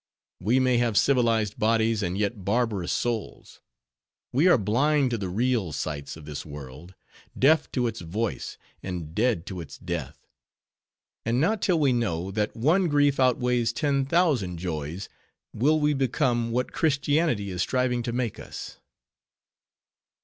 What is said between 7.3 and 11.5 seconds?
deaf to its voice; and dead to its death. And